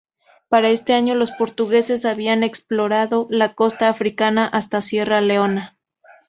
[0.49, 5.77] Para este año los portugueses habían explorado la costa africana hasta Sierra Leona.